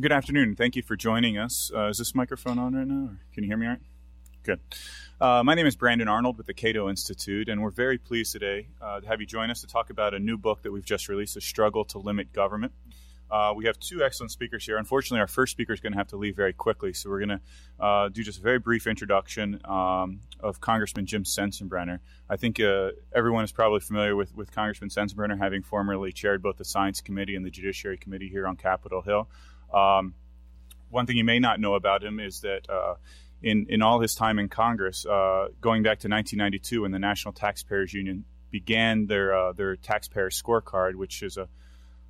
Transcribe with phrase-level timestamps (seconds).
[0.00, 0.56] Good afternoon.
[0.56, 1.70] Thank you for joining us.
[1.74, 3.10] Uh, is this microphone on right now?
[3.34, 3.82] Can you hear me all right?
[4.42, 4.58] Good.
[5.20, 8.68] Uh, my name is Brandon Arnold with the Cato Institute, and we're very pleased today
[8.80, 11.10] uh, to have you join us to talk about a new book that we've just
[11.10, 12.72] released, A Struggle to Limit Government.
[13.30, 14.78] Uh, we have two excellent speakers here.
[14.78, 17.40] Unfortunately, our first speaker is going to have to leave very quickly, so we're going
[17.40, 17.40] to
[17.78, 21.98] uh, do just a very brief introduction um, of Congressman Jim Sensenbrenner.
[22.30, 26.56] I think uh, everyone is probably familiar with, with Congressman Sensenbrenner, having formerly chaired both
[26.56, 29.28] the Science Committee and the Judiciary Committee here on Capitol Hill.
[29.72, 30.14] Um,
[30.90, 32.94] one thing you may not know about him is that uh,
[33.42, 37.32] in, in all his time in Congress, uh, going back to 1992 when the National
[37.32, 41.48] Taxpayers Union began their, uh, their taxpayer scorecard, which is a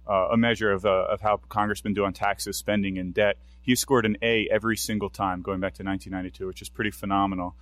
[0.06, 3.36] uh, a measure of, uh, of how congressmen do on taxes, spending, and debt.
[3.60, 7.54] He scored an A every single time going back to 1992, which is pretty phenomenal.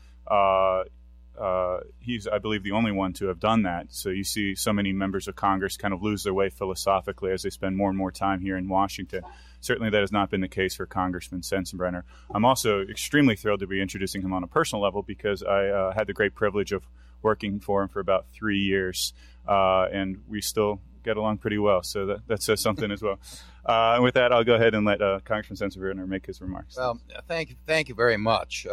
[1.40, 3.86] Uh, uh, he's, I believe, the only one to have done that.
[3.90, 7.42] So you see so many members of Congress kind of lose their way philosophically as
[7.42, 9.22] they spend more and more time here in Washington.
[9.60, 12.02] Certainly, that has not been the case for Congressman Sensenbrenner.
[12.34, 15.92] I'm also extremely thrilled to be introducing him on a personal level because I uh,
[15.92, 16.82] had the great privilege of
[17.22, 19.12] working for him for about three years,
[19.47, 21.82] uh, and we still get along pretty well.
[21.82, 23.19] So that, that says something as well.
[23.64, 26.77] Uh, and with that, I'll go ahead and let uh, Congressman Sensenbrenner make his remarks.
[26.77, 28.66] Well, thank thank you very much.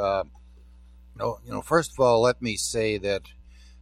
[1.20, 3.24] Uh, you, know, first of all, let me say that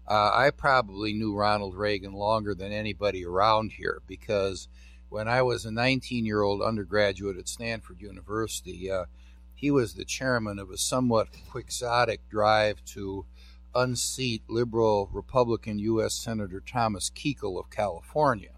[0.08, 4.68] uh, I probably knew Ronald Reagan longer than anybody around here because
[5.10, 9.06] when I was a 19-year-old undergraduate at Stanford University, uh,
[9.54, 13.26] he was the chairman of a somewhat quixotic drive to
[13.74, 16.14] unseat liberal Republican U.S.
[16.14, 18.55] Senator Thomas Kuchel of California.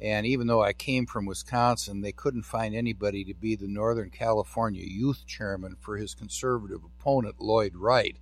[0.00, 4.10] And even though I came from Wisconsin, they couldn't find anybody to be the Northern
[4.10, 8.18] California youth chairman for his conservative opponent, Lloyd Wright,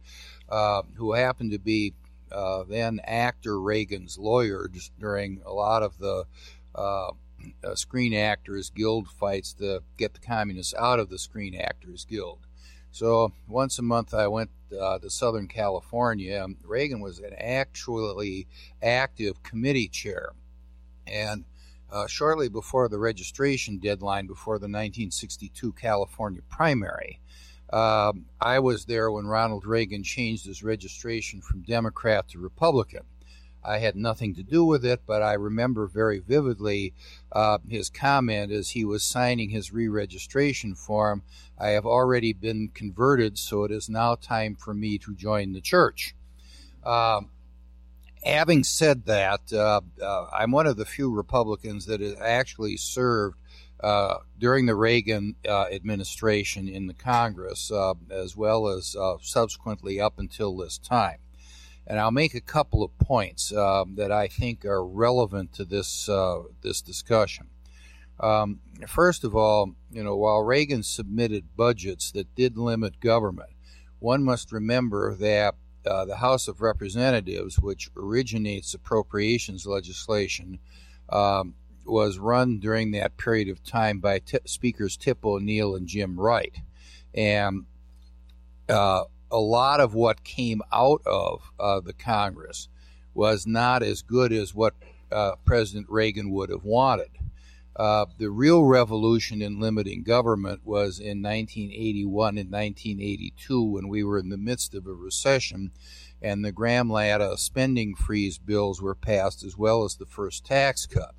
[0.49, 1.95] uh, who happened to be
[2.31, 6.25] uh, then actor Reagan's lawyer during a lot of the
[6.75, 7.11] uh,
[7.63, 12.41] uh, Screen Actors Guild fights to get the communists out of the Screen Actors Guild.
[12.91, 16.47] So once a month, I went uh, to Southern California.
[16.63, 18.47] Reagan was an actually
[18.83, 20.31] active committee chair,
[21.07, 21.45] and
[21.91, 27.21] uh, shortly before the registration deadline, before the 1962 California primary,
[27.73, 33.03] uh, I was there when Ronald Reagan changed his registration from Democrat to Republican.
[33.65, 36.93] I had nothing to do with it, but I remember very vividly
[37.33, 41.23] uh, his comment as he was signing his re registration form
[41.59, 45.61] I have already been converted, so it is now time for me to join the
[45.61, 46.15] church.
[46.83, 47.23] Uh,
[48.25, 53.39] having said that, uh, uh I'm one of the few Republicans that has actually served
[53.81, 57.71] uh, during the Reagan uh, administration in the Congress,
[58.11, 61.19] as well as subsequently up until this time
[61.87, 66.43] and I'll make a couple of points that I think are relevant to this uh,
[66.63, 67.49] this discussion.
[68.21, 73.51] Um, first of all, you know, while Reagan submitted budgets that did limit government,
[73.99, 75.57] one must remember that
[75.87, 80.59] uh, the House of Representatives, which originates appropriations legislation,
[81.11, 86.19] um, was run during that period of time by t- Speakers Tip O'Neill and Jim
[86.19, 86.57] Wright,
[87.15, 87.67] and
[88.69, 92.69] uh, a lot of what came out of uh, the Congress
[93.13, 94.75] was not as good as what
[95.13, 97.11] uh, President Reagan would have wanted.
[97.77, 104.19] Uh, the real revolution in limiting government was in 1981 and 1982 when we were
[104.19, 105.73] in the midst of a recession
[106.23, 111.15] and the Gramm-Latta spending freeze bills were passed as well as the first tax cut.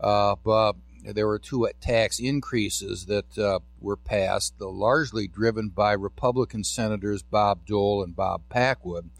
[0.00, 6.64] Uh, but there were two tax increases that uh, were passed, largely driven by Republican
[6.64, 9.10] Senators Bob Dole and Bob Packwood,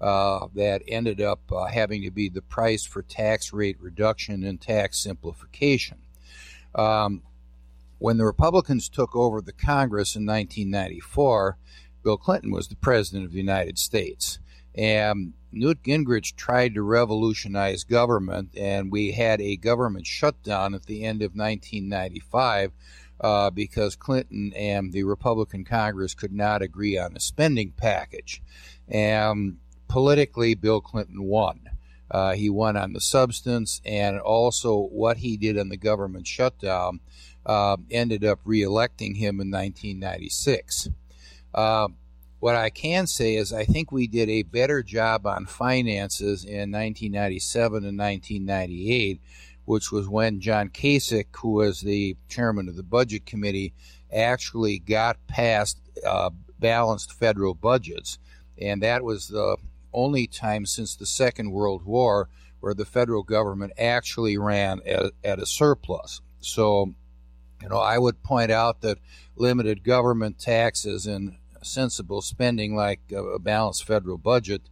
[0.00, 4.60] uh, that ended up uh, having to be the price for tax rate reduction and
[4.60, 6.03] tax simplification.
[6.74, 7.22] Um,
[7.98, 11.56] when the Republicans took over the Congress in 1994,
[12.02, 14.38] Bill Clinton was the President of the United States.
[14.74, 21.04] And Newt Gingrich tried to revolutionize government, and we had a government shutdown at the
[21.04, 22.72] end of 1995
[23.20, 28.42] uh, because Clinton and the Republican Congress could not agree on a spending package.
[28.88, 29.58] And
[29.88, 31.60] politically, Bill Clinton won.
[32.14, 37.00] Uh, he won on the substance, and also what he did on the government shutdown
[37.44, 40.90] uh, ended up reelecting him in 1996.
[41.52, 41.88] Uh,
[42.38, 46.70] what I can say is I think we did a better job on finances in
[46.70, 49.20] 1997 and 1998,
[49.64, 53.74] which was when John Kasich, who was the chairman of the Budget Committee,
[54.12, 56.30] actually got past uh,
[56.60, 58.20] balanced federal budgets.
[58.56, 59.56] And that was the
[59.94, 62.28] only time since the Second World War
[62.60, 66.20] where the federal government actually ran at, at a surplus.
[66.40, 66.94] So
[67.62, 68.98] You know, I would point out that
[69.36, 74.62] limited government taxes and sensible spending like a balanced federal budget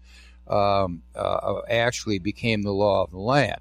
[0.47, 3.61] um, uh, actually became the law of the land.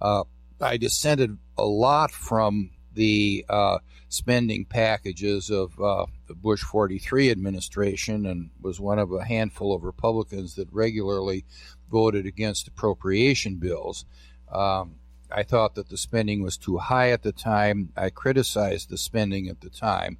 [0.00, 0.24] Uh,
[0.60, 3.78] I dissented a lot from the uh,
[4.08, 9.82] spending packages of uh, the Bush 43 administration and was one of a handful of
[9.82, 11.44] Republicans that regularly
[11.90, 14.04] voted against appropriation bills.
[14.48, 14.94] Um,
[15.28, 17.92] I thought that the spending was too high at the time.
[17.96, 20.18] I criticized the spending at the time.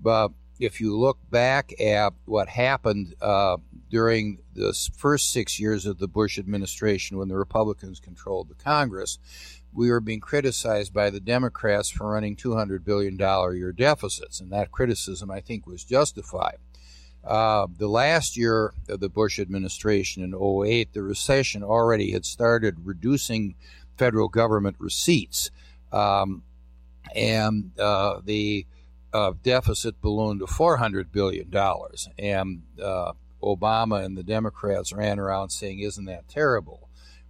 [0.00, 3.58] But if you look back at what happened uh,
[3.90, 9.20] during the first six years of the Bush administration when the Republicans controlled the Congress,
[9.74, 14.52] we were being criticized by the Democrats for running $200 billion a year deficits, and
[14.52, 16.58] that criticism, I think, was justified.
[17.24, 22.84] Uh, the last year of the Bush administration in 08, the recession already had started
[22.84, 23.54] reducing
[23.96, 25.50] federal government receipts.
[25.92, 26.42] Um,
[27.14, 28.66] and uh, the
[29.12, 31.50] uh, deficit ballooned to $400 billion.
[32.18, 33.12] And uh,
[33.42, 36.83] Obama and the Democrats ran around saying, Isn't that terrible?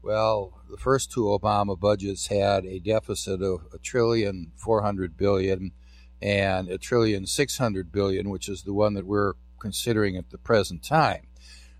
[0.04, 5.72] Well, the first two Obama budgets had a deficit of a trillion four hundred billion
[6.20, 10.36] and a trillion six hundred billion, which is the one that we're considering at the
[10.36, 11.26] present time.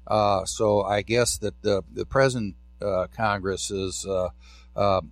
[0.07, 4.31] Uh, so I guess that the the present uh, Congress is uh,
[4.75, 5.03] uh,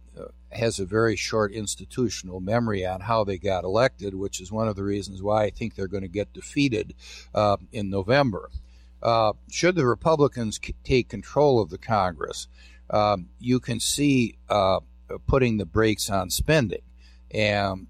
[0.50, 4.76] has a very short institutional memory on how they got elected, which is one of
[4.76, 6.94] the reasons why I think they're going to get defeated
[7.34, 8.48] uh, in November.
[9.02, 12.46] Uh, should the Republicans c- take control of the Congress,
[12.92, 14.80] um, you can see uh,
[15.26, 16.82] putting the brakes on spending.
[17.30, 17.86] And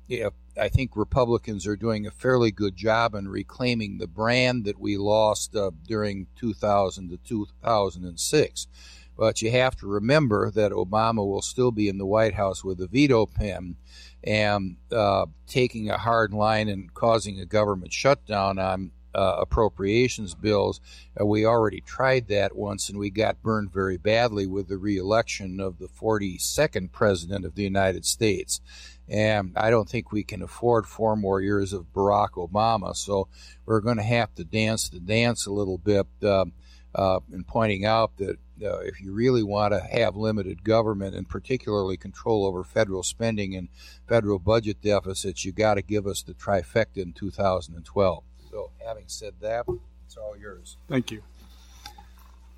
[0.60, 4.96] I think Republicans are doing a fairly good job in reclaiming the brand that we
[4.96, 8.66] lost uh, during 2000 to 2006.
[9.16, 12.80] But you have to remember that Obama will still be in the White House with
[12.80, 13.76] a veto pen
[14.24, 20.80] and uh, taking a hard line and causing a government shutdown on uh, appropriations bills.
[21.20, 25.60] Uh, we already tried that once and we got burned very badly with the reelection
[25.60, 28.60] of the 42nd President of the United States.
[29.08, 32.96] And I don't think we can afford four more years of Barack Obama.
[32.96, 33.28] So
[33.66, 36.46] we're going to have to dance the dance a little bit uh,
[36.94, 41.28] uh in pointing out that uh, if you really want to have limited government and
[41.28, 43.68] particularly control over federal spending and
[44.06, 48.24] federal budget deficits, you got to give us the trifecta in 2012.
[48.52, 49.64] So, having said that,
[50.04, 50.76] it's all yours.
[50.86, 51.22] Thank you.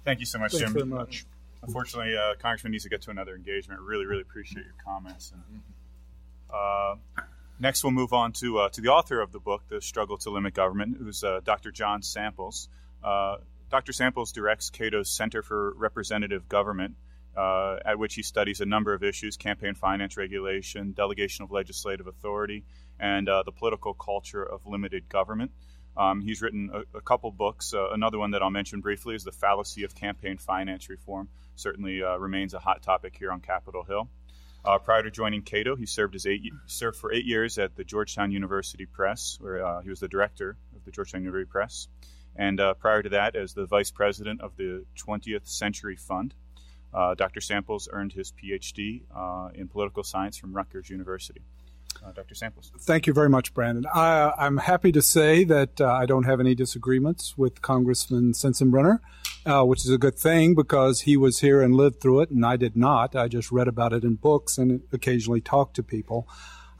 [0.04, 0.72] Thank you so much, Thanks Jim.
[0.72, 1.24] very much.
[1.62, 3.80] Unfortunately, uh, Congressman needs to get to another engagement.
[3.80, 5.32] Really, really appreciate your comments.
[5.32, 5.62] And,
[6.52, 6.96] uh,
[7.60, 10.30] next, we'll move on to uh, to the author of the book, "The Struggle to
[10.30, 11.70] Limit Government," who's uh, Dr.
[11.70, 12.68] John Samples.
[13.02, 13.36] Uh,
[13.70, 13.92] Dr.
[13.92, 16.96] Samples directs Cato's Center for Representative Government,
[17.36, 22.08] uh, at which he studies a number of issues campaign finance regulation, delegation of legislative
[22.08, 22.64] authority,
[22.98, 25.52] and uh, the political culture of limited government.
[25.96, 27.72] Um, he's written a, a couple books.
[27.72, 31.28] Uh, another one that I'll mention briefly is The Fallacy of Campaign Finance Reform.
[31.56, 34.08] Certainly uh, remains a hot topic here on Capitol Hill.
[34.64, 37.84] Uh, prior to joining Cato, he served, as eight, served for eight years at the
[37.84, 41.88] Georgetown University Press, where uh, he was the director of the Georgetown University Press
[42.36, 46.34] and uh, prior to that, as the vice president of the 20th Century Fund.
[46.92, 47.40] Uh, Dr.
[47.40, 49.02] Samples earned his PhD
[49.54, 51.42] in political science from Rutgers University.
[52.02, 52.34] Uh, Dr.
[52.34, 52.70] Samples.
[52.80, 53.86] Thank you very much, Brandon.
[53.92, 59.00] I, am happy to say that uh, I don't have any disagreements with Congressman Sensenbrenner,
[59.46, 62.44] uh, which is a good thing because he was here and lived through it, and
[62.44, 63.14] I did not.
[63.14, 66.28] I just read about it in books and occasionally talked to people.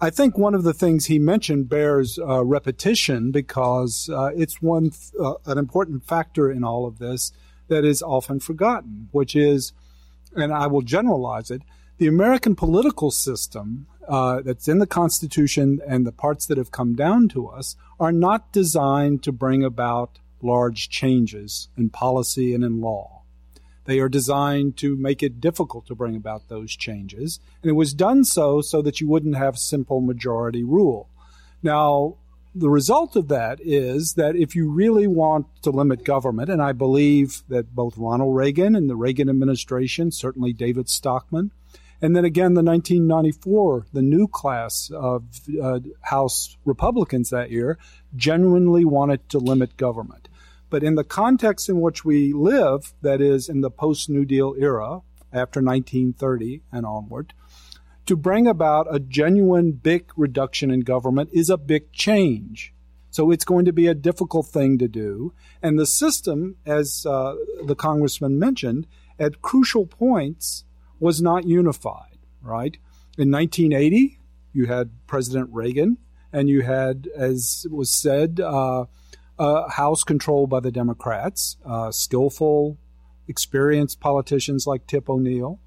[0.00, 4.90] I think one of the things he mentioned bears uh, repetition because uh, it's one
[5.18, 7.32] uh, an important factor in all of this
[7.68, 9.72] that is often forgotten, which is,
[10.34, 11.62] and I will generalize it,
[11.98, 16.94] the American political system uh, that's in the Constitution and the parts that have come
[16.94, 22.80] down to us are not designed to bring about large changes in policy and in
[22.80, 23.22] law.
[23.86, 27.38] They are designed to make it difficult to bring about those changes.
[27.62, 31.08] And it was done so so that you wouldn't have simple majority rule.
[31.62, 32.16] Now,
[32.54, 36.72] the result of that is that if you really want to limit government, and I
[36.72, 41.50] believe that both Ronald Reagan and the Reagan administration, certainly David Stockman,
[42.04, 45.24] and then again the 1994, the new class of
[45.62, 47.78] uh, House Republicans that year,
[48.14, 50.28] genuinely wanted to limit government.
[50.68, 54.54] But in the context in which we live, that is, in the post New Deal
[54.58, 55.00] era,
[55.32, 57.32] after 1930 and onward,
[58.04, 62.74] to bring about a genuine big reduction in government is a big change.
[63.12, 65.32] So it's going to be a difficult thing to do.
[65.62, 70.63] And the system, as uh, the congressman mentioned, at crucial points
[70.98, 72.76] was not unified, right?
[73.18, 74.18] In 1980,
[74.52, 75.98] you had President Reagan
[76.32, 78.86] and you had, as was said, uh,
[79.38, 82.78] a House controlled by the Democrats, uh, skillful,
[83.28, 85.60] experienced politicians like Tip O'Neill.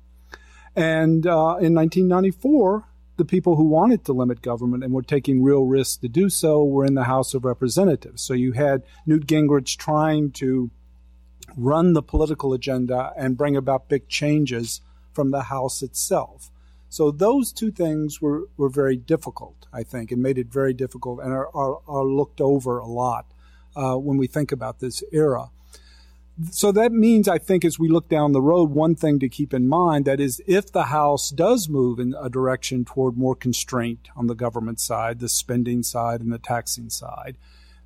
[0.75, 2.85] And uh, in 1994,
[3.17, 6.63] the people who wanted to limit government and were taking real risks to do so
[6.63, 8.21] were in the House of Representatives.
[8.21, 10.69] So you had Newt Gingrich trying to
[11.55, 14.81] run the political agenda and bring about big changes
[15.17, 16.51] from the House itself.
[16.89, 21.21] So those two things were, were very difficult, I think, and made it very difficult
[21.23, 23.25] and are, are, are looked over a lot
[23.75, 25.49] uh, when we think about this era.
[26.51, 29.55] So that means, I think, as we look down the road, one thing to keep
[29.55, 34.09] in mind that is, if the House does move in a direction toward more constraint
[34.15, 37.37] on the government side, the spending side, and the taxing side,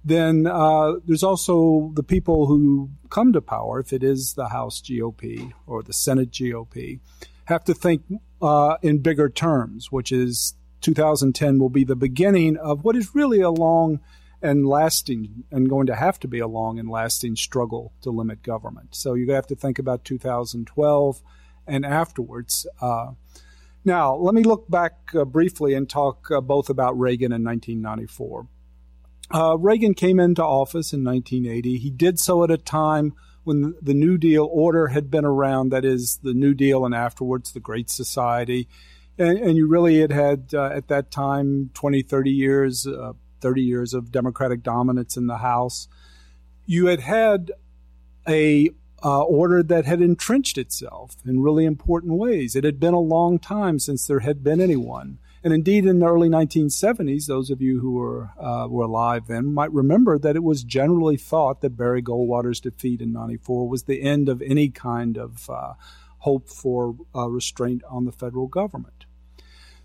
[0.04, 4.82] then uh, there's also the people who come to power, if it is the House
[4.82, 7.00] GOP or the Senate GOP,
[7.46, 8.04] have to think
[8.42, 13.42] uh, in bigger terms, which is 2010 will be the beginning of what is really
[13.42, 14.00] a long
[14.42, 18.42] and lasting and going to have to be a long and lasting struggle to limit
[18.42, 18.96] government.
[18.96, 21.22] So you have to think about 2012
[21.68, 22.66] and afterwards.
[22.82, 23.12] Uh,
[23.86, 28.48] now, let me look back uh, briefly and talk uh, both about Reagan in 1994.
[29.34, 31.78] Uh, Reagan came into office in 1980.
[31.78, 35.86] He did so at a time when the New Deal order had been around, that
[35.86, 38.68] is, the New Deal and afterwards the Great Society.
[39.18, 43.62] And, and you really had had, uh, at that time, 20, 30 years, uh, 30
[43.62, 45.88] years of Democratic dominance in the House.
[46.66, 47.52] You had had
[48.28, 48.70] a
[49.04, 52.56] uh, order that had entrenched itself in really important ways.
[52.56, 56.08] It had been a long time since there had been anyone and indeed, in the
[56.08, 60.44] early 1970s, those of you who were uh, were alive then might remember that it
[60.44, 65.18] was generally thought that Barry Goldwater's defeat in '94 was the end of any kind
[65.18, 65.74] of uh,
[66.20, 69.06] hope for uh, restraint on the federal government.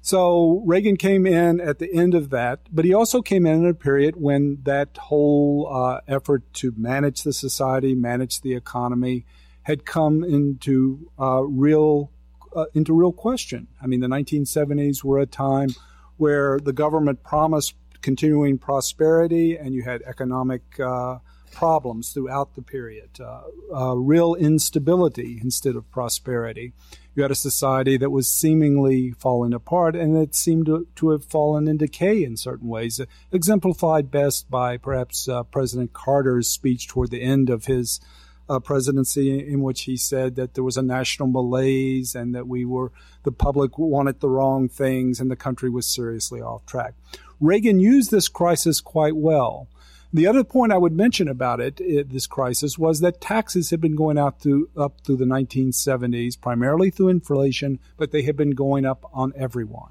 [0.03, 3.71] So Reagan came in at the end of that, but he also came in at
[3.71, 9.27] a period when that whole uh, effort to manage the society, manage the economy,
[9.63, 12.13] had come into uh, real
[12.57, 13.69] uh, into real question.
[13.81, 15.69] I mean, the 1970s were a time
[16.17, 21.19] where the government promised continuing prosperity, and you had economic uh,
[21.53, 23.43] problems throughout the period, uh,
[23.75, 26.73] uh, real instability instead of prosperity.
[27.15, 31.25] You had a society that was seemingly falling apart, and it seemed to, to have
[31.25, 33.01] fallen in decay in certain ways,
[33.33, 38.01] exemplified best by perhaps uh, President Carter's speech toward the end of his
[38.49, 42.65] uh, presidency in which he said that there was a national malaise and that we
[42.65, 42.93] were
[43.25, 46.95] the public wanted the wrong things and the country was seriously off track.
[47.41, 49.69] Reagan used this crisis quite well.
[50.13, 53.81] The other point I would mention about it, it, this crisis, was that taxes had
[53.81, 58.53] been going out through, up through the 1970s, primarily through inflation, but they had been
[58.53, 59.91] going up on everyone.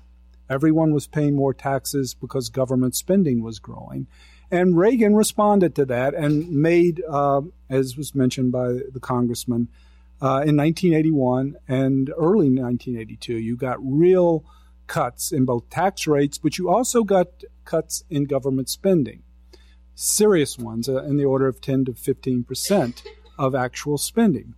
[0.50, 4.07] Everyone was paying more taxes because government spending was growing.
[4.55, 9.67] And Reagan responded to that and made, uh, as was mentioned by the congressman,
[10.21, 14.45] uh, in 1981 and early 1982, you got real
[14.88, 17.27] cuts in both tax rates, but you also got
[17.65, 19.24] cuts in government spending,
[19.93, 23.03] serious ones uh, in the order of 10 to 15 percent
[23.38, 24.55] of actual spending.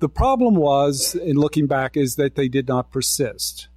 [0.00, 3.68] The problem was, in looking back, is that they did not persist.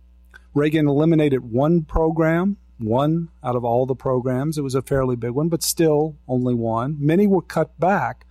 [0.55, 4.57] Reagan eliminated one program one out of all the programs.
[4.57, 6.97] It was a fairly big one, but still only one.
[6.99, 8.25] Many were cut back,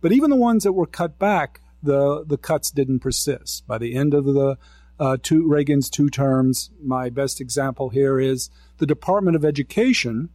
[0.00, 3.66] but even the ones that were cut back, the the cuts didn't persist.
[3.66, 4.58] By the end of the
[4.98, 10.30] uh, two Reagan's two terms, my best example here is the Department of Education,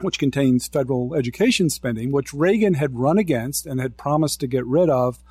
[0.00, 4.66] which contains federal education spending, which Reagan had run against and had promised to get
[4.66, 5.22] rid of,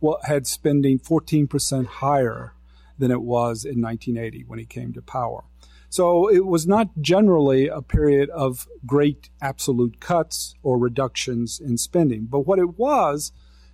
[0.00, 2.54] what had spending 14% higher
[2.98, 5.44] than it was in 1980 when he came to power.
[5.90, 12.26] So it was not generally a period of great absolute cuts or reductions in spending.
[12.26, 13.32] But what it was,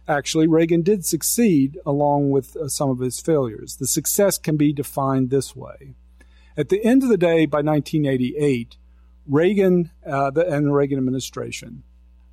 [0.09, 3.77] actually, Reagan did succeed along with uh, some of his failures.
[3.77, 5.95] The success can be defined this way.
[6.57, 8.79] At the end of the day, by 1988,
[9.29, 11.83] Reagan uh, the, and the Reagan administration,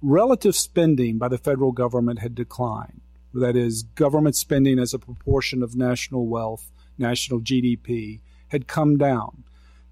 [0.02, 3.02] relative spending by the federal government had declined.
[3.34, 9.44] That is, government spending as a proportion of national wealth, national GDP, had come down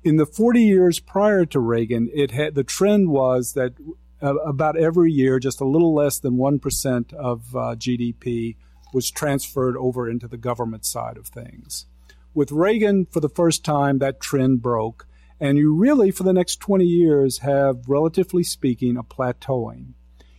[0.03, 3.73] in the 40 years prior to Reagan, it had the trend was that
[4.21, 8.55] uh, about every year, just a little less than one percent of uh, GDP
[8.93, 11.85] was transferred over into the government side of things.
[12.33, 15.07] With Reagan, for the first time, that trend broke,
[15.39, 19.93] and you really, for the next 20 years, have, relatively speaking, a plateauing.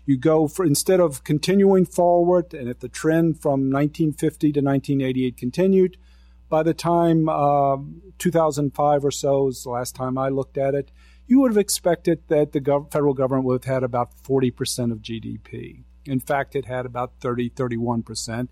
[0.07, 5.37] You go for instead of continuing forward, and if the trend from 1950 to 1988
[5.37, 5.97] continued,
[6.53, 7.79] by the time uh,
[8.19, 10.93] 2005 or so is the last time I looked at it,
[11.27, 14.99] you would have expected that the gov- federal government would have had about 40% of
[14.99, 15.85] GDP.
[16.05, 18.49] In fact, it had about 30, 31%.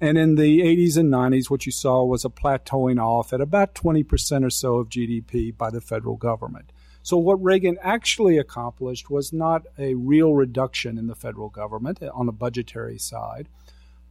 [0.00, 3.74] And in the 80s and 90s, what you saw was a plateauing off at about
[3.74, 6.70] 20% or so of GDP by the federal government.
[7.02, 12.26] So, what Reagan actually accomplished was not a real reduction in the federal government on
[12.26, 13.48] the budgetary side,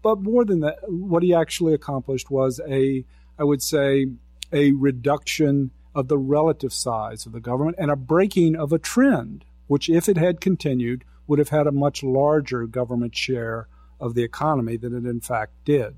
[0.01, 3.05] but more than that, what he actually accomplished was a,
[3.39, 4.08] I would say,
[4.51, 9.46] a reduction of the relative size of the government and a breaking of a trend,
[9.67, 13.67] which, if it had continued, would have had a much larger government share
[14.00, 15.96] of the economy than it in fact did.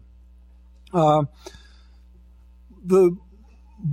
[0.94, 1.24] Uh,
[2.84, 3.16] the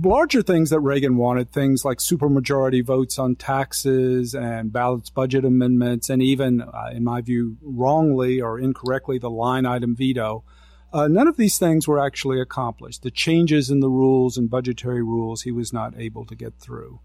[0.03, 6.09] larger things that Reagan wanted, things like supermajority votes on taxes and balanced budget amendments,
[6.09, 10.43] and even, uh, in my view, wrongly or incorrectly, the line item veto,
[10.91, 13.03] uh, none of these things were actually accomplished.
[13.03, 16.99] The changes in the rules and budgetary rules he was not able to get through.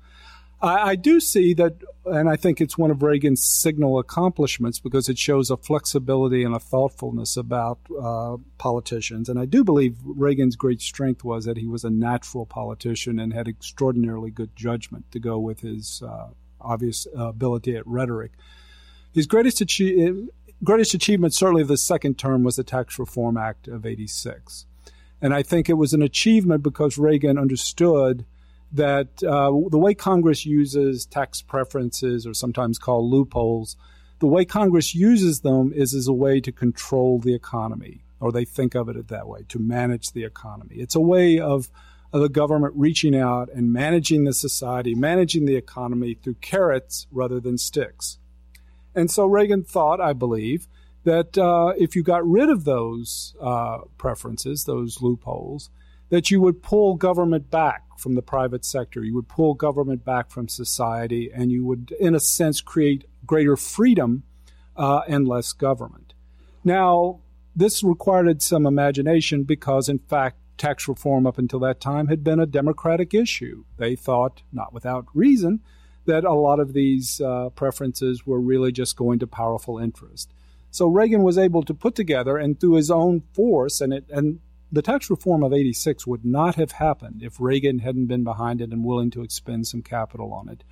[0.61, 1.75] I, I do see that,
[2.07, 6.55] and I think it's one of Reagan's signal accomplishments because it shows a flexibility and
[6.55, 9.29] a thoughtfulness about uh, politicians.
[9.29, 13.33] And I do believe Reagan's great strength was that he was a natural politician and
[13.33, 16.29] had extraordinarily good judgment to go with his uh,
[16.61, 18.33] obvious uh, ability at rhetoric.
[19.13, 20.31] His greatest achievement
[20.63, 24.67] greatest achievement, certainly of the second term, was the Tax Reform Act of 86.
[25.21, 28.25] And I think it was an achievement because Reagan understood
[28.73, 33.77] that uh, the way Congress uses tax preferences, or sometimes called loopholes,
[34.19, 38.45] the way Congress uses them is as a way to control the economy, or they
[38.45, 40.77] think of it that way, to manage the economy.
[40.77, 41.71] It's a way of,
[42.13, 47.39] of the government reaching out and managing the society, managing the economy through carrots rather
[47.39, 48.19] than sticks.
[48.95, 50.69] And so Reagan thought, I believe,
[51.05, 55.71] that uh, if you got rid of those uh, preferences, those loopholes,
[56.09, 59.03] that you would pull government back from the private sector.
[59.03, 63.57] You would pull government back from society, and you would, in a sense, create greater
[63.57, 64.23] freedom
[64.77, 66.15] uh, and less government.
[66.63, 67.21] Now,
[67.55, 72.41] this required some imagination because, in fact, tax reform up until that time had been
[72.41, 73.65] a Democratic issue.
[73.77, 75.61] They thought, not without reason,
[76.07, 80.33] that a lot of these uh, preferences were really just going to powerful interest.
[80.71, 84.41] So Reagan was able to put together, and through his own force, and it, and
[84.73, 88.71] the tax reform of 86 would not have happened if Reagan hadn't been behind it
[88.71, 90.65] and willing to expend some capital on it.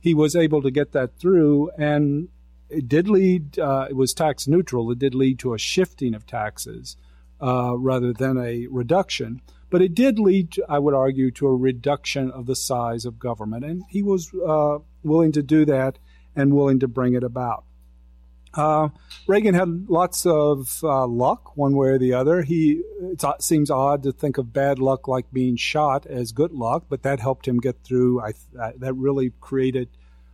[0.00, 2.28] He was able to get that through, and
[2.68, 4.90] it did lead, uh, it was tax neutral.
[4.90, 6.96] It did lead to a shifting of taxes
[7.40, 9.40] uh, rather than a reduction.
[9.68, 13.18] But it did lead, to, I would argue, to a reduction of the size of
[13.18, 13.64] government.
[13.64, 15.98] And he was uh, willing to do that
[16.34, 17.64] and willing to bring it about.
[18.54, 18.88] Uh,
[19.26, 22.42] Reagan had lots of uh, luck, one way or the other.
[22.42, 26.86] He it seems odd to think of bad luck like being shot as good luck,
[26.88, 28.22] but that helped him get through.
[28.22, 29.90] I, that really created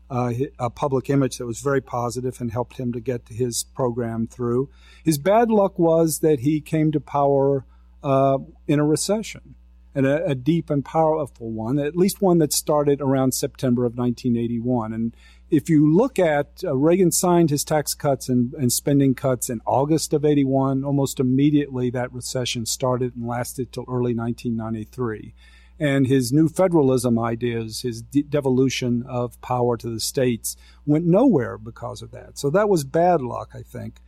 [0.09, 4.29] uh, a public image that was very positive and helped him to get his program
[4.29, 4.69] through.
[5.03, 7.65] His bad luck was that he came to power
[8.03, 9.55] uh, in a recession,
[9.95, 13.97] and a, a, deep and powerful one, at least one that started around September of
[13.97, 14.93] 1981.
[14.93, 15.17] And
[15.51, 19.61] if you look at uh, Reagan signed his tax cuts and, and, spending cuts in
[19.67, 25.35] August of 81, almost immediately that recession started and lasted till early 1993.
[25.79, 31.59] And his new federalism ideas, his de- devolution of power to the states, went nowhere
[31.59, 32.39] because of that.
[32.39, 34.01] So that was bad luck, I think.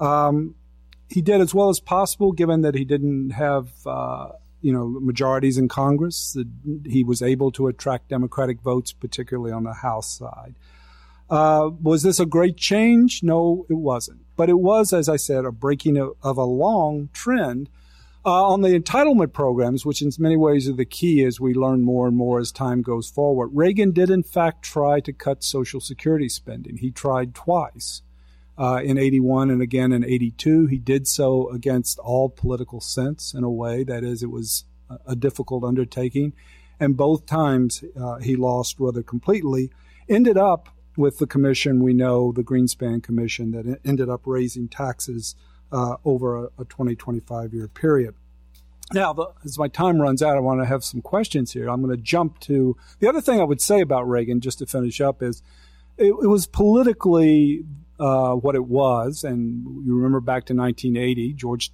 [0.00, 0.54] Um,
[1.08, 5.58] he did as well as possible, given that he didn't have uh, you know majorities
[5.58, 6.36] in Congress.
[6.84, 10.54] He was able to attract Democratic votes, particularly on the House side.
[11.30, 13.22] Uh, was this a great change?
[13.22, 14.20] No, it wasn't.
[14.36, 17.68] But it was, as I said, a breaking of, of a long trend.
[18.24, 21.82] Uh, on the entitlement programs, which in many ways are the key as we learn
[21.82, 25.80] more and more as time goes forward, Reagan did in fact try to cut Social
[25.80, 26.76] Security spending.
[26.78, 28.02] He tried twice
[28.58, 30.66] uh, in 81 and again in 82.
[30.66, 33.84] He did so against all political sense in a way.
[33.84, 34.64] That is, it was
[35.06, 36.32] a difficult undertaking.
[36.80, 39.70] And both times uh, he lost rather completely.
[40.08, 45.36] Ended up with the commission we know, the Greenspan Commission, that ended up raising taxes
[45.70, 48.14] uh, over a, a 20, 25 year period.
[48.92, 51.68] Now, the, as my time runs out, I want to have some questions here.
[51.68, 54.66] I'm going to jump to the other thing I would say about Reagan, just to
[54.66, 55.42] finish up, is
[55.98, 57.64] it, it was politically
[57.98, 59.24] uh, what it was.
[59.24, 61.72] And you remember back to 1980, George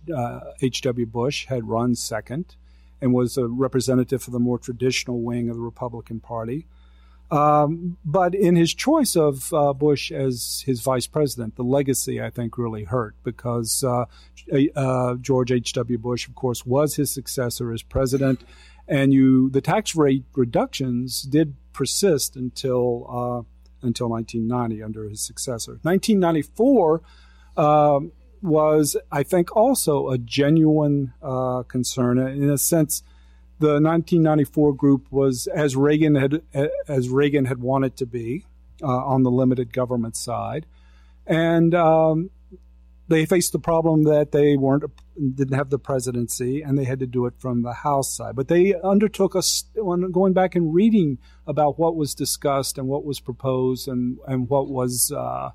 [0.61, 1.07] H.W.
[1.07, 2.57] Uh, Bush had run second
[3.01, 6.67] and was a representative for the more traditional wing of the Republican Party.
[7.31, 12.31] Um, but in his choice of uh, Bush as his vice president, the legacy, I
[12.31, 14.05] think, really hurt because uh,
[14.77, 15.99] uh, George H.W.
[15.99, 18.45] Bush, of course, was his successor as president.
[18.87, 23.54] and you the tax rate reductions did persist until uh,
[23.85, 25.79] until 1990 under his successor.
[25.83, 27.03] 1994
[27.57, 33.03] um, was, I think, also a genuine uh, concern in a sense.
[33.61, 36.43] The 1994 group was as Reagan had
[36.89, 38.45] as Reagan had wanted to be
[38.83, 40.67] uh, on the limited government side,
[41.27, 42.31] and um,
[43.09, 44.85] they faced the problem that they weren't
[45.37, 48.35] didn't have the presidency and they had to do it from the House side.
[48.35, 49.43] But they undertook a
[49.75, 54.69] going back and reading about what was discussed and what was proposed and and what
[54.69, 55.51] was uh, uh,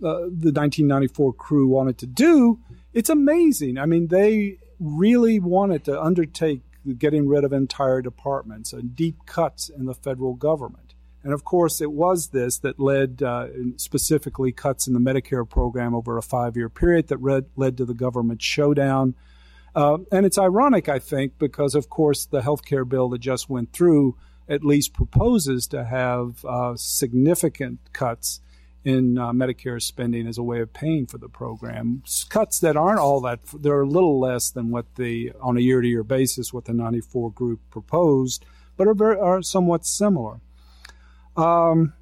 [0.00, 2.60] the 1994 crew wanted to do.
[2.92, 3.78] It's amazing.
[3.78, 6.62] I mean, they really wanted to undertake
[6.98, 10.85] getting rid of entire departments and deep cuts in the federal government.
[11.26, 15.92] And of course, it was this that led uh, specifically cuts in the Medicare program
[15.92, 19.16] over a five year period that led, led to the government showdown.
[19.74, 23.50] Uh, and it's ironic, I think, because of course the health care bill that just
[23.50, 24.16] went through
[24.48, 28.40] at least proposes to have uh, significant cuts
[28.84, 32.04] in uh, Medicare spending as a way of paying for the program.
[32.28, 35.80] Cuts that aren't all that, they're a little less than what the, on a year
[35.80, 40.40] to year basis, what the 94 group proposed, but are, very, are somewhat similar.
[41.36, 41.92] Um,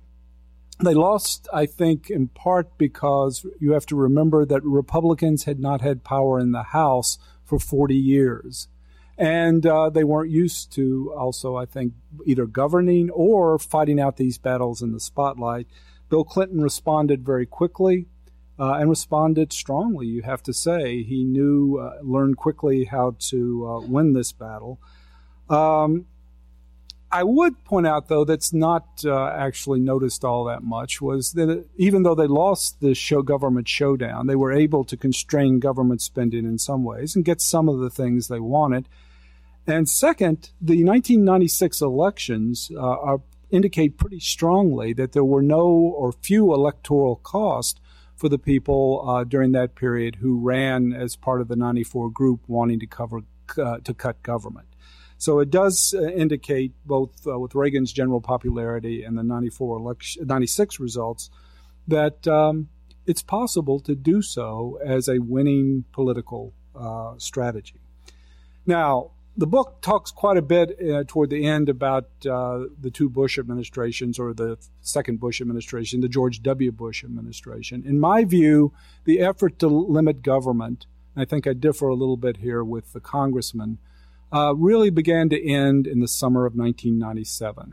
[0.82, 5.80] they lost, I think, in part because you have to remember that Republicans had not
[5.80, 8.68] had power in the House for 40 years.
[9.16, 11.92] And uh, they weren't used to also, I think,
[12.26, 15.68] either governing or fighting out these battles in the spotlight.
[16.08, 18.06] Bill Clinton responded very quickly
[18.58, 21.04] uh, and responded strongly, you have to say.
[21.04, 24.80] He knew, uh, learned quickly how to uh, win this battle.
[25.48, 26.06] Um,
[27.14, 31.64] I would point out, though, that's not uh, actually noticed all that much was that
[31.76, 36.44] even though they lost the show government showdown, they were able to constrain government spending
[36.44, 38.88] in some ways and get some of the things they wanted.
[39.64, 46.10] And second, the 1996 elections uh, are, indicate pretty strongly that there were no or
[46.10, 47.80] few electoral costs
[48.16, 52.40] for the people uh, during that period who ran as part of the 94 group
[52.48, 53.20] wanting to cover
[53.56, 54.66] uh, to cut government.
[55.24, 60.26] So it does uh, indicate both uh, with Reagan's general popularity and the 94 election,
[60.26, 61.30] 96 results
[61.88, 62.68] that um,
[63.06, 67.80] it's possible to do so as a winning political uh, strategy.
[68.66, 73.08] Now, the book talks quite a bit uh, toward the end about uh, the two
[73.08, 76.70] Bush administrations or the second Bush administration, the George W.
[76.70, 77.82] Bush administration.
[77.86, 78.74] In my view,
[79.06, 80.84] the effort to limit government,
[81.16, 83.78] I think I differ a little bit here with the congressman,
[84.32, 87.72] uh, really began to end in the summer of 1997.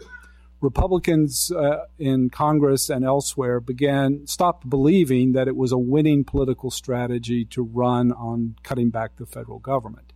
[0.62, 6.70] Republicans uh, in Congress and elsewhere began stopped believing that it was a winning political
[6.70, 10.14] strategy to run on cutting back the federal government.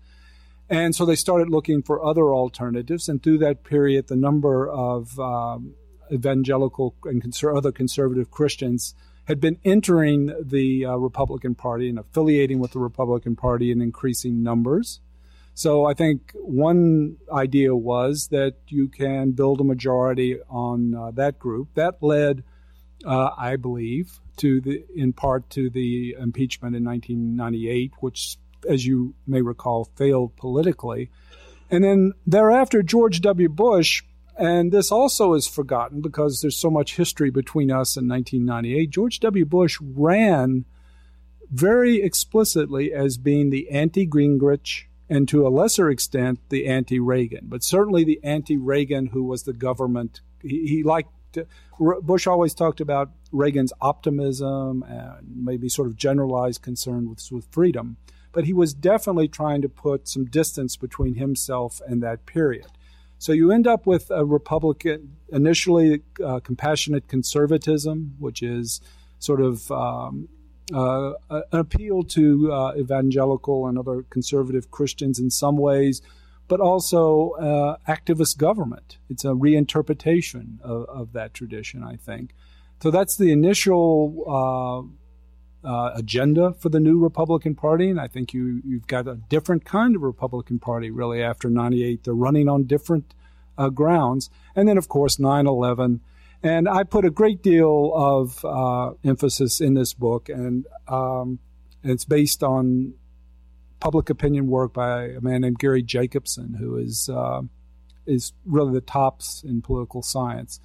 [0.69, 3.10] And so they started looking for other alternatives.
[3.10, 5.74] And through that period, the number of um,
[6.12, 8.93] evangelical and conser- other conservative Christians
[9.26, 14.43] had been entering the uh, Republican Party and affiliating with the Republican Party in increasing
[14.43, 15.00] numbers.
[15.56, 21.39] So I think one idea was that you can build a majority on uh, that
[21.39, 21.70] group.
[21.76, 22.44] That led,
[23.06, 28.38] uh, I believe, to the in part to the impeachment in 1998, which,
[28.70, 31.10] as you may recall, failed politically.
[31.72, 33.48] And then thereafter, George W.
[33.48, 34.04] Bush,
[34.38, 38.89] and this also is forgotten because there's so much history between us and 1998.
[38.89, 39.46] George W.
[39.46, 40.65] Bush ran
[41.50, 47.63] very explicitly as being the anti Gingrich and to a lesser extent the anti-Reagan, but
[47.63, 50.22] certainly the anti-Reagan who was the government.
[50.41, 51.12] He, he liked
[51.78, 57.98] Bush always talked about Reagan's optimism and maybe sort of generalized concern with, with freedom,
[58.32, 62.68] but he was definitely trying to put some distance between himself and that period.
[63.18, 68.82] So you end up with a Republican, initially uh, compassionate conservatism, which is
[69.20, 70.30] sort of um,
[70.73, 76.01] uh, an appeal to uh, evangelical and other conservative Christians in some ways,
[76.47, 78.97] but also uh, activist government.
[79.10, 82.34] It's a reinterpretation of, of, that tradition, I think.
[82.82, 84.23] So that's the initial
[85.65, 89.15] uh, uh, agenda for the new Republican Party, and I think you you've got a
[89.15, 92.04] different kind of Republican Party really after '98.
[92.04, 93.13] They're running on different
[93.58, 96.01] uh, grounds, and then of course 9/11
[96.45, 101.39] and I put a great deal of uh, emphasis in this book, and um,
[101.84, 102.93] it's based on
[103.79, 107.41] public opinion work by a man named Gary Jacobson, who is uh,
[108.05, 110.60] is really the tops in political science.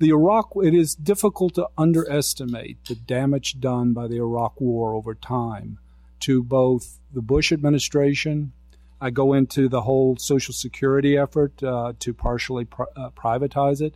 [0.00, 5.14] The Iraq, it is difficult to underestimate the damage done by the Iraq War over
[5.14, 5.78] time
[6.20, 8.52] to both the Bush administration,
[9.00, 13.94] I go into the whole Social Security effort uh, to partially uh, privatize it.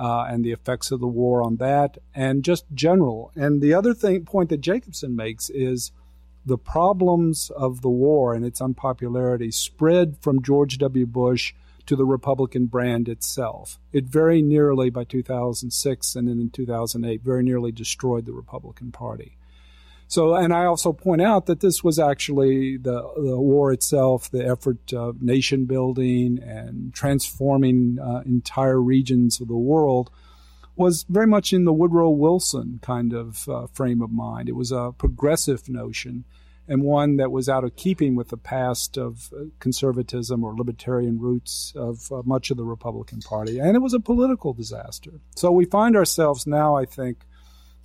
[0.00, 3.30] Uh, and the effects of the war on that, and just general.
[3.36, 5.92] And the other thing point that Jacobson makes is
[6.46, 11.04] the problems of the war and its unpopularity spread from George W.
[11.04, 11.52] Bush
[11.84, 13.78] to the Republican brand itself.
[13.92, 19.36] It very nearly, by 2006 and then in 2008, very nearly destroyed the Republican Party.
[20.10, 24.44] So, and I also point out that this was actually the, the war itself, the
[24.44, 30.10] effort of nation building and transforming uh, entire regions of the world
[30.74, 34.48] was very much in the Woodrow Wilson kind of uh, frame of mind.
[34.48, 36.24] It was a progressive notion
[36.66, 41.20] and one that was out of keeping with the past of uh, conservatism or libertarian
[41.20, 43.60] roots of uh, much of the Republican Party.
[43.60, 45.20] And it was a political disaster.
[45.36, 47.18] So we find ourselves now, I think,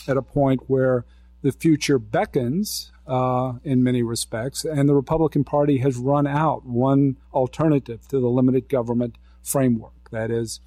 [0.07, 1.05] at a point where
[1.41, 7.17] the future beckons uh, in many respects, and the Republican Party has run out one
[7.33, 10.09] alternative to the limited government framework.
[10.11, 10.59] That is,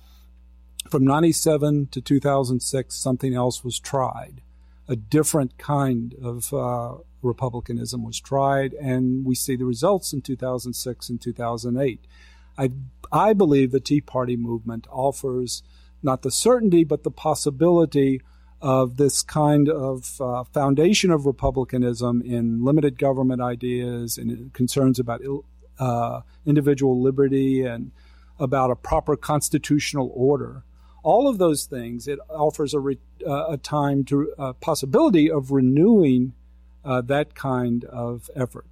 [0.88, 4.42] from 97 to 2006, something else was tried.
[4.88, 11.08] A different kind of uh, republicanism was tried, and we see the results in 2006
[11.08, 12.06] and 2008.
[12.56, 12.70] I,
[13.12, 15.62] I believe the Tea Party movement offers
[16.02, 18.22] not the certainty, but the possibility
[18.60, 25.20] of this kind of uh, foundation of republicanism in limited government ideas and concerns about
[25.78, 27.92] uh, individual liberty and
[28.38, 30.64] about a proper constitutional order.
[31.02, 35.50] All of those things, it offers a, re, uh, a time to a possibility of
[35.50, 36.34] renewing
[36.84, 38.66] uh, that kind of effort.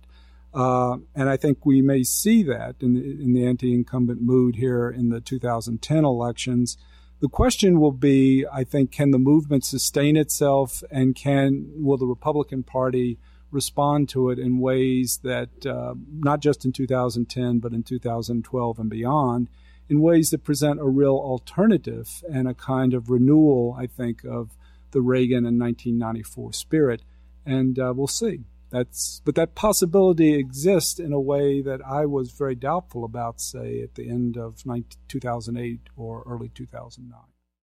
[0.53, 4.57] Uh, and I think we may see that in the, in the anti incumbent mood
[4.57, 6.79] here in the 2010 elections.
[7.20, 12.07] The question will be, I think, can the movement sustain itself and can will the
[12.07, 13.18] Republican Party
[13.50, 18.90] respond to it in ways that uh, not just in 2010 but in 2012 and
[18.90, 19.48] beyond
[19.88, 24.57] in ways that present a real alternative and a kind of renewal, I think, of
[24.90, 27.02] the Reagan and 1994 spirit
[27.46, 28.40] and uh, we'll see.
[28.76, 33.80] That's but that possibility exists in a way that I was very doubtful about, say,
[33.80, 37.18] at the end of 19, 2008 or early 2009.